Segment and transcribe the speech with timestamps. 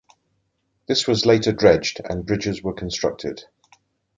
[0.87, 3.43] This was later dredged and bridges were constructed.